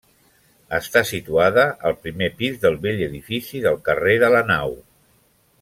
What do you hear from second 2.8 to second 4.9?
vell edifici del carrer de la Nau.